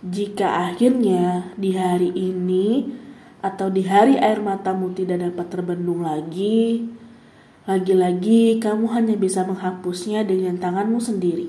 jika 0.00 0.72
akhirnya 0.72 1.52
di 1.60 1.76
hari 1.76 2.08
ini 2.16 2.88
atau 3.44 3.68
di 3.68 3.84
hari 3.84 4.16
air 4.16 4.40
matamu 4.40 4.96
tidak 4.96 5.28
dapat 5.28 5.46
terbendung 5.52 6.04
lagi, 6.04 6.88
lagi-lagi 7.68 8.56
kamu 8.60 8.88
hanya 8.96 9.16
bisa 9.20 9.44
menghapusnya 9.44 10.24
dengan 10.24 10.56
tanganmu 10.56 11.00
sendiri. 11.00 11.48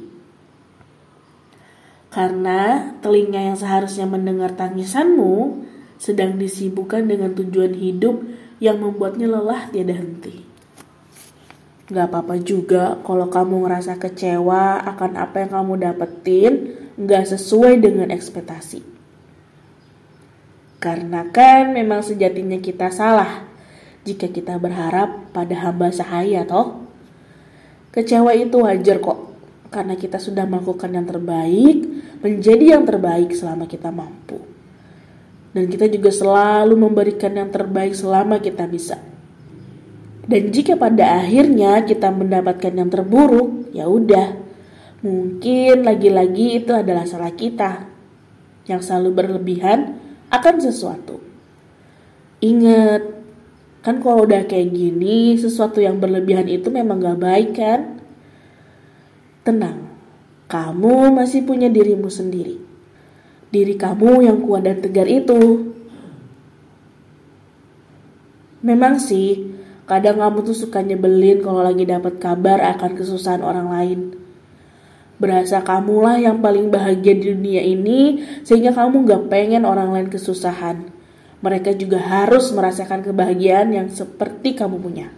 Karena 2.11 2.91
telinga 2.99 3.39
yang 3.39 3.55
seharusnya 3.55 4.03
mendengar 4.03 4.51
tangisanmu 4.59 5.63
sedang 5.95 6.35
disibukkan 6.35 7.07
dengan 7.07 7.31
tujuan 7.31 7.71
hidup 7.71 8.19
yang 8.59 8.83
membuatnya 8.83 9.31
lelah 9.31 9.71
tiada 9.71 9.95
henti. 9.95 10.43
Gak 11.87 12.11
apa-apa 12.11 12.35
juga 12.39 12.99
kalau 13.03 13.31
kamu 13.31 13.63
ngerasa 13.63 13.95
kecewa 13.95 14.83
akan 14.91 15.11
apa 15.19 15.43
yang 15.43 15.51
kamu 15.55 15.73
dapetin 15.79 16.80
nggak 16.97 17.23
sesuai 17.35 17.79
dengan 17.79 18.09
ekspektasi. 18.11 18.83
Karena 20.81 21.29
kan 21.29 21.77
memang 21.77 22.01
sejatinya 22.01 22.57
kita 22.57 22.89
salah 22.89 23.45
jika 24.01 24.25
kita 24.25 24.57
berharap 24.57 25.29
pada 25.29 25.53
hamba 25.61 25.93
sahaya 25.93 26.41
toh. 26.41 26.89
Kecewa 27.91 28.31
itu 28.33 28.63
wajar 28.63 28.97
kok, 29.03 29.19
karena 29.69 29.99
kita 29.99 30.17
sudah 30.17 30.47
melakukan 30.47 30.89
yang 30.89 31.05
terbaik, 31.05 31.77
menjadi 32.23 32.79
yang 32.79 32.83
terbaik 32.87 33.35
selama 33.35 33.67
kita 33.67 33.91
mampu. 33.91 34.39
Dan 35.51 35.67
kita 35.67 35.91
juga 35.91 36.09
selalu 36.09 36.79
memberikan 36.79 37.35
yang 37.35 37.51
terbaik 37.51 37.91
selama 37.91 38.39
kita 38.39 38.63
bisa. 38.65 38.95
Dan 40.23 40.47
jika 40.55 40.79
pada 40.79 41.19
akhirnya 41.19 41.83
kita 41.83 42.07
mendapatkan 42.07 42.71
yang 42.71 42.87
terburuk, 42.87 43.67
ya 43.75 43.91
udah, 43.91 44.39
Mungkin 45.01 45.81
lagi-lagi 45.81 46.61
itu 46.61 46.69
adalah 46.77 47.09
salah 47.09 47.33
kita 47.33 47.89
yang 48.69 48.85
selalu 48.85 49.09
berlebihan 49.17 49.97
akan 50.29 50.55
sesuatu. 50.61 51.17
Ingat, 52.37 53.01
kan 53.81 53.97
kalau 53.97 54.29
udah 54.29 54.45
kayak 54.45 54.69
gini, 54.69 55.33
sesuatu 55.41 55.81
yang 55.81 55.97
berlebihan 55.97 56.45
itu 56.45 56.69
memang 56.69 57.01
gak 57.01 57.17
baik 57.17 57.57
kan? 57.57 57.97
Tenang, 59.41 59.89
kamu 60.45 61.17
masih 61.17 61.49
punya 61.49 61.65
dirimu 61.65 62.05
sendiri. 62.05 62.61
Diri 63.49 63.73
kamu 63.73 64.21
yang 64.21 64.45
kuat 64.45 64.69
dan 64.69 64.85
tegar 64.85 65.09
itu. 65.09 65.73
Memang 68.61 69.01
sih, 69.01 69.49
kadang 69.89 70.21
kamu 70.21 70.45
tuh 70.45 70.53
suka 70.53 70.85
nyebelin 70.85 71.41
kalau 71.41 71.65
lagi 71.65 71.89
dapat 71.89 72.21
kabar 72.21 72.61
akan 72.77 72.93
kesusahan 72.93 73.41
orang 73.41 73.67
lain 73.73 74.20
Berasa 75.21 75.61
kamulah 75.61 76.17
yang 76.17 76.41
paling 76.41 76.73
bahagia 76.73 77.13
di 77.13 77.29
dunia 77.29 77.61
ini 77.61 78.25
sehingga 78.41 78.73
kamu 78.73 79.05
gak 79.05 79.23
pengen 79.29 79.69
orang 79.69 79.93
lain 79.93 80.09
kesusahan. 80.09 80.89
Mereka 81.45 81.77
juga 81.77 82.01
harus 82.01 82.49
merasakan 82.49 83.05
kebahagiaan 83.05 83.69
yang 83.69 83.85
seperti 83.93 84.57
kamu 84.57 84.81
punya. 84.81 85.13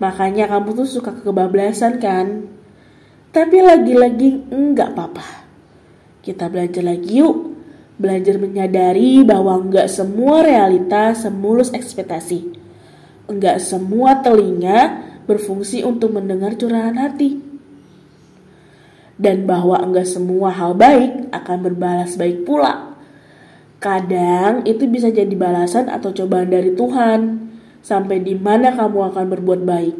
Makanya 0.00 0.48
kamu 0.48 0.72
tuh 0.72 0.88
suka 0.88 1.12
kebablasan 1.20 2.00
kan? 2.00 2.48
Tapi 3.28 3.60
lagi-lagi 3.60 4.48
enggak 4.48 4.96
apa-apa. 4.96 5.44
Kita 6.24 6.48
belajar 6.48 6.80
lagi 6.80 7.20
yuk. 7.20 7.60
Belajar 8.00 8.40
menyadari 8.40 9.20
bahwa 9.20 9.60
enggak 9.60 9.92
semua 9.92 10.40
realita 10.40 11.12
semulus 11.12 11.76
ekspektasi. 11.76 12.56
Enggak 13.28 13.60
semua 13.60 14.24
telinga 14.24 15.04
berfungsi 15.28 15.84
untuk 15.84 16.16
mendengar 16.16 16.56
curahan 16.56 16.96
hati 16.96 17.49
dan 19.20 19.44
bahwa 19.44 19.76
enggak 19.76 20.08
semua 20.08 20.48
hal 20.48 20.72
baik 20.72 21.28
akan 21.28 21.58
berbalas 21.60 22.16
baik 22.16 22.48
pula. 22.48 22.96
Kadang 23.76 24.64
itu 24.64 24.88
bisa 24.88 25.12
jadi 25.12 25.32
balasan 25.36 25.92
atau 25.92 26.08
cobaan 26.12 26.48
dari 26.48 26.72
Tuhan, 26.72 27.52
sampai 27.84 28.24
di 28.24 28.32
mana 28.36 28.72
kamu 28.72 29.12
akan 29.12 29.24
berbuat 29.36 29.60
baik. 29.64 29.96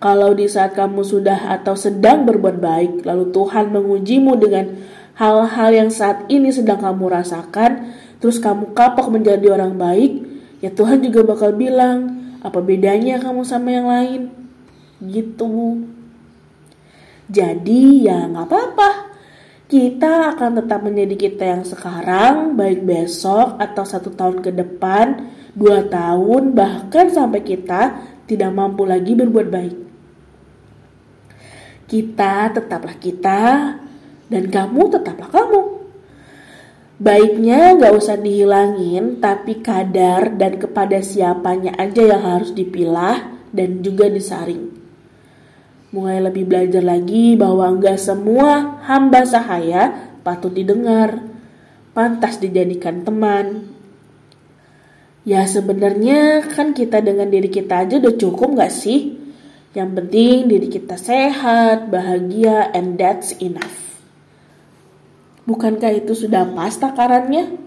Kalau 0.00 0.32
di 0.32 0.48
saat 0.48 0.72
kamu 0.78 1.04
sudah 1.04 1.50
atau 1.60 1.76
sedang 1.76 2.24
berbuat 2.24 2.56
baik, 2.56 2.92
lalu 3.04 3.34
Tuhan 3.34 3.68
mengujimu 3.74 4.32
dengan 4.38 4.80
hal-hal 5.18 5.70
yang 5.74 5.90
saat 5.92 6.24
ini 6.32 6.48
sedang 6.54 6.80
kamu 6.80 7.20
rasakan, 7.20 7.92
terus 8.16 8.40
kamu 8.40 8.72
kapok 8.72 9.12
menjadi 9.12 9.52
orang 9.52 9.76
baik, 9.76 10.24
ya 10.64 10.72
Tuhan 10.72 11.04
juga 11.04 11.26
bakal 11.26 11.52
bilang, 11.52 12.16
apa 12.40 12.64
bedanya 12.64 13.20
kamu 13.20 13.44
sama 13.44 13.68
yang 13.70 13.86
lain? 13.92 14.32
Gitu. 15.04 15.84
Jadi 17.30 18.10
ya 18.10 18.26
nggak 18.26 18.46
apa-apa. 18.50 18.90
Kita 19.70 20.34
akan 20.34 20.58
tetap 20.58 20.82
menjadi 20.82 21.14
kita 21.14 21.44
yang 21.46 21.62
sekarang, 21.62 22.58
baik 22.58 22.82
besok 22.82 23.54
atau 23.62 23.86
satu 23.86 24.10
tahun 24.10 24.42
ke 24.42 24.50
depan, 24.50 25.30
dua 25.54 25.86
tahun, 25.86 26.58
bahkan 26.58 27.06
sampai 27.06 27.46
kita 27.46 28.02
tidak 28.26 28.50
mampu 28.50 28.82
lagi 28.82 29.14
berbuat 29.14 29.46
baik. 29.46 29.76
Kita 31.86 32.50
tetaplah 32.50 32.98
kita, 32.98 33.42
dan 34.26 34.44
kamu 34.50 34.90
tetaplah 34.90 35.30
kamu. 35.30 35.62
Baiknya 36.98 37.78
gak 37.78 37.94
usah 37.94 38.18
dihilangin, 38.18 39.22
tapi 39.22 39.62
kadar 39.62 40.34
dan 40.34 40.58
kepada 40.58 40.98
siapanya 40.98 41.78
aja 41.78 42.10
yang 42.10 42.26
harus 42.26 42.50
dipilah 42.50 43.38
dan 43.54 43.86
juga 43.86 44.10
disaring 44.10 44.79
mulai 45.90 46.22
lebih 46.22 46.46
belajar 46.46 46.82
lagi 46.82 47.34
bahwa 47.34 47.66
enggak 47.66 47.98
semua 47.98 48.78
hamba 48.86 49.26
sahaya 49.26 50.14
patut 50.22 50.54
didengar, 50.54 51.18
pantas 51.90 52.38
dijadikan 52.38 53.02
teman. 53.02 53.74
Ya 55.26 55.44
sebenarnya 55.44 56.46
kan 56.48 56.72
kita 56.72 57.04
dengan 57.04 57.28
diri 57.28 57.52
kita 57.52 57.84
aja 57.84 58.00
udah 58.00 58.14
cukup 58.16 58.56
gak 58.56 58.72
sih? 58.72 59.20
Yang 59.76 59.90
penting 60.02 60.36
diri 60.50 60.66
kita 60.66 60.96
sehat, 60.96 61.92
bahagia, 61.92 62.72
and 62.72 62.96
that's 62.96 63.36
enough. 63.38 64.00
Bukankah 65.44 65.92
itu 65.94 66.16
sudah 66.16 66.48
pas 66.56 66.72
takarannya? 66.74 67.58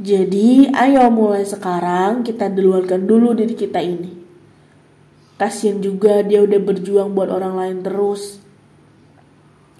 Jadi 0.00 0.70
ayo 0.72 1.12
mulai 1.12 1.44
sekarang 1.44 2.24
kita 2.24 2.48
duluankan 2.48 3.04
dulu 3.04 3.36
diri 3.36 3.52
kita 3.52 3.82
ini. 3.84 4.29
Kasian 5.40 5.80
juga 5.80 6.20
dia 6.20 6.44
udah 6.44 6.60
berjuang 6.60 7.16
buat 7.16 7.32
orang 7.32 7.56
lain 7.56 7.78
terus. 7.80 8.44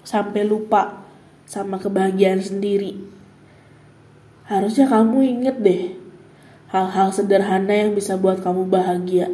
Sampai 0.01 0.41
lupa 0.41 1.05
sama 1.45 1.77
kebahagiaan 1.77 2.41
sendiri. 2.41 2.97
Harusnya 4.49 4.89
kamu 4.89 5.21
inget 5.21 5.61
deh 5.61 6.01
hal-hal 6.73 7.13
sederhana 7.13 7.85
yang 7.85 7.93
bisa 7.93 8.17
buat 8.17 8.41
kamu 8.41 8.73
bahagia. 8.73 9.29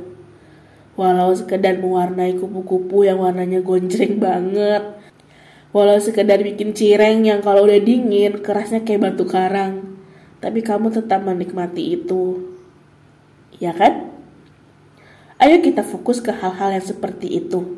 Walau 0.99 1.31
sekedar 1.31 1.79
mewarnai 1.79 2.35
kupu-kupu 2.35 3.07
yang 3.07 3.23
warnanya 3.23 3.63
gonjreng 3.63 4.19
banget. 4.19 4.83
Walau 5.71 5.95
sekedar 6.01 6.43
bikin 6.43 6.75
cireng 6.75 7.23
yang 7.23 7.39
kalau 7.39 7.69
udah 7.69 7.79
dingin 7.79 8.43
kerasnya 8.43 8.83
kayak 8.83 9.15
batu 9.15 9.23
karang. 9.23 9.95
Tapi 10.43 10.59
kamu 10.59 10.91
tetap 10.91 11.23
menikmati 11.23 12.03
itu. 12.03 12.51
Ya 13.63 13.71
kan? 13.71 14.16
Ayo 15.37 15.61
kita 15.61 15.85
fokus 15.85 16.17
ke 16.17 16.33
hal-hal 16.33 16.73
yang 16.73 16.85
seperti 16.85 17.37
itu. 17.37 17.77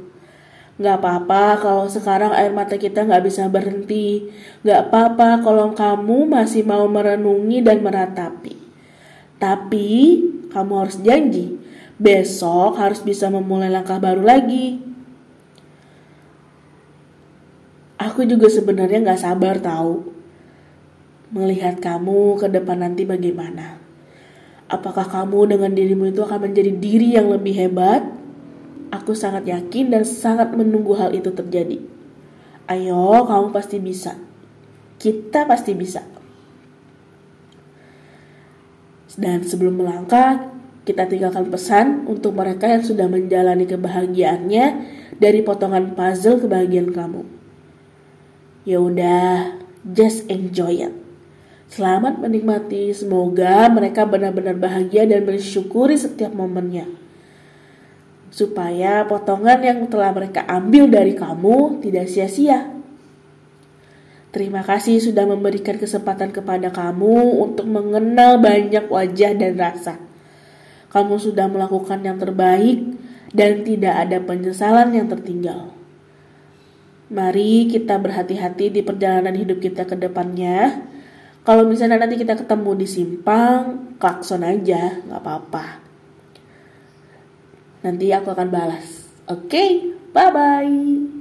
Gak 0.79 1.03
apa-apa 1.03 1.59
kalau 1.59 1.85
sekarang 1.91 2.31
air 2.31 2.56
mata 2.56 2.79
kita 2.79 3.03
gak 3.03 3.27
bisa 3.27 3.51
berhenti. 3.51 4.31
Gak 4.63 4.88
apa-apa 4.88 5.44
kalau 5.44 5.75
kamu 5.75 6.31
masih 6.31 6.63
mau 6.63 6.88
merenungi 6.88 7.59
dan 7.59 7.83
meratapi. 7.83 8.56
Tapi 9.35 9.89
kamu 10.47 10.73
harus 10.79 10.97
janji, 11.03 11.59
besok 12.00 12.79
harus 12.79 13.03
bisa 13.03 13.27
memulai 13.27 13.67
langkah 13.67 14.00
baru 14.00 14.23
lagi. 14.23 14.79
Aku 18.00 18.23
juga 18.23 18.47
sebenarnya 18.47 19.03
gak 19.03 19.19
sabar 19.19 19.59
tahu 19.59 20.15
melihat 21.35 21.83
kamu 21.83 22.39
ke 22.39 22.47
depan 22.47 22.88
nanti 22.88 23.03
bagaimana. 23.03 23.78
Apakah 24.69 25.10
kamu 25.10 25.50
dengan 25.57 25.74
dirimu 25.74 26.13
itu 26.13 26.21
akan 26.21 26.54
menjadi 26.54 26.71
diri 26.77 27.18
yang 27.18 27.33
lebih 27.33 27.57
hebat? 27.57 28.06
Aku 28.94 29.18
sangat 29.18 29.50
yakin 29.50 29.89
dan 29.89 30.06
sangat 30.06 30.54
menunggu 30.54 30.94
hal 30.94 31.10
itu 31.18 31.33
terjadi. 31.33 31.81
Ayo, 32.69 33.25
kamu 33.25 33.50
pasti 33.50 33.81
bisa. 33.81 34.13
Kita 35.01 35.50
pasti 35.50 35.74
bisa. 35.74 36.06
Dan 39.18 39.42
sebelum 39.42 39.81
melangkah, 39.81 40.54
kita 40.86 41.10
tinggalkan 41.10 41.50
pesan 41.50 42.06
untuk 42.06 42.38
mereka 42.38 42.69
yang 42.69 42.86
sudah 42.86 43.10
menjalani 43.10 43.66
kebahagiaannya 43.66 44.66
dari 45.18 45.42
potongan 45.42 45.98
puzzle 45.98 46.45
kebahagiaan 46.45 46.94
kamu. 46.94 47.25
Ya 48.69 48.77
udah, 48.77 49.57
just 49.81 50.30
enjoy 50.30 50.77
it. 50.86 51.08
Selamat 51.69 52.18
menikmati, 52.18 52.89
semoga 52.98 53.69
mereka 53.69 54.01
benar-benar 54.01 54.57
bahagia 54.57 55.06
dan 55.06 55.21
bersyukuri 55.21 55.94
setiap 55.94 56.33
momennya. 56.33 56.89
Supaya 58.33 59.06
potongan 59.06 59.62
yang 59.62 59.80
telah 59.86 60.10
mereka 60.10 60.50
ambil 60.50 60.89
dari 60.89 61.13
kamu 61.13 61.77
tidak 61.86 62.10
sia-sia. 62.10 62.74
Terima 64.33 64.66
kasih 64.66 64.98
sudah 64.98 65.30
memberikan 65.30 65.77
kesempatan 65.77 66.33
kepada 66.33 66.74
kamu 66.74 67.38
untuk 67.38 67.69
mengenal 67.69 68.42
banyak 68.42 68.89
wajah 68.89 69.38
dan 69.38 69.54
rasa. 69.54 70.01
Kamu 70.89 71.21
sudah 71.21 71.45
melakukan 71.45 72.01
yang 72.01 72.18
terbaik 72.18 72.98
dan 73.30 73.62
tidak 73.62 73.94
ada 73.94 74.18
penyesalan 74.18 74.89
yang 74.89 75.06
tertinggal. 75.06 75.69
Mari 77.13 77.69
kita 77.69 78.01
berhati-hati 78.01 78.74
di 78.74 78.81
perjalanan 78.81 79.38
hidup 79.38 79.62
kita 79.62 79.86
ke 79.86 79.94
depannya. 79.94 80.88
Kalau 81.49 81.65
misalnya 81.65 82.05
nanti 82.05 82.13
kita 82.13 82.37
ketemu 82.37 82.77
di 82.77 82.85
simpang, 82.85 83.97
klakson 83.97 84.45
aja, 84.45 85.01
nggak 85.01 85.17
apa-apa. 85.17 85.81
Nanti 87.81 88.13
aku 88.13 88.29
akan 88.29 88.53
balas. 88.53 89.09
Oke, 89.25 89.49
okay? 89.49 89.69
bye-bye. 90.13 91.19